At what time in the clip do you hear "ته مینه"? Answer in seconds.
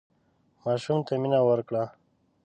1.07-1.39